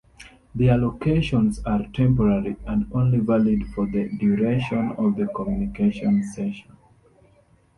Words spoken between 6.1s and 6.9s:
session.